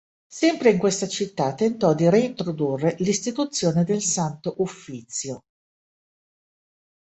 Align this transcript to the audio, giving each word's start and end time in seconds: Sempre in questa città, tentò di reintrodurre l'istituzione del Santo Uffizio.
Sempre 0.33 0.71
in 0.71 0.79
questa 0.79 1.07
città, 1.07 1.53
tentò 1.53 1.93
di 1.93 2.09
reintrodurre 2.09 2.95
l'istituzione 3.01 3.83
del 3.83 4.01
Santo 4.01 4.55
Uffizio. 4.57 5.43